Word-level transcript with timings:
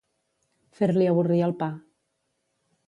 Fer-li 0.79 1.11
avorrir 1.11 1.43
el 1.49 1.55
pa. 1.61 1.71